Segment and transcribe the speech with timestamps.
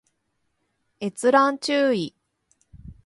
[0.99, 2.15] 閲覧注意